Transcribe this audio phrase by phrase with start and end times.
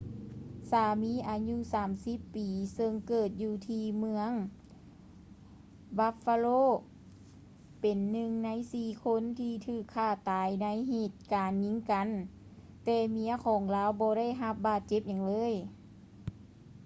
[0.69, 1.55] ສາມີອາຍຸ
[1.97, 4.31] 30 ປີ ເຊິ່ງເກີດຢູ່ທີ່ເມືອງ
[5.97, 6.61] buffalo
[7.81, 12.07] ເປັນໜຶ່ງໃນສີ່ຄົນທີ່ຖືກຂ້າຕາຍໃນເຫດການຍິງກັນ
[12.83, 15.53] ແຕ່ເມຍຂອງລາວບໍ່ໄດ້ຮັບບາດເຈັບຫຍັງເລີຍ